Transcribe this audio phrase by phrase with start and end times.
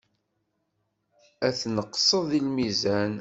[1.47, 3.09] Ad tneqseḍ deg lmizan.